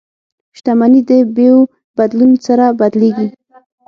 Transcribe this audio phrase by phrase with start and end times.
[0.57, 1.57] شتمني د بیو
[1.97, 3.29] بدلون سره بدلیږي.